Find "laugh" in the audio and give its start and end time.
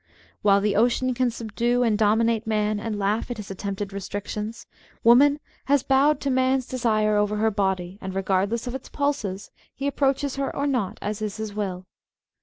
2.97-3.29